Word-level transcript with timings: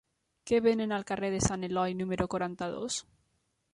Què 0.51 0.61
venen 0.67 0.95
al 0.95 1.05
carrer 1.11 1.29
de 1.35 1.41
Sant 1.47 1.67
Eloi 1.69 1.95
número 1.99 2.27
quaranta-dos? 2.35 2.99